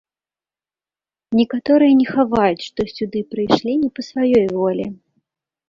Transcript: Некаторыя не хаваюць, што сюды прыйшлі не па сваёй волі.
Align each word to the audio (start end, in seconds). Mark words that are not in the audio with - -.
Некаторыя 1.39 1.93
не 1.99 2.07
хаваюць, 2.15 2.65
што 2.69 2.81
сюды 2.95 3.19
прыйшлі 3.37 3.79
не 3.85 3.89
па 3.99 4.09
сваёй 4.11 4.45
волі. 4.59 4.85